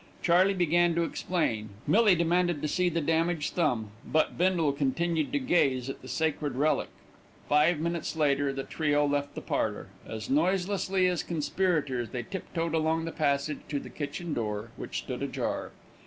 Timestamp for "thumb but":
3.53-4.35